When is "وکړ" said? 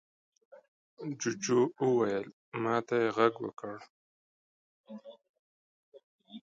3.43-3.75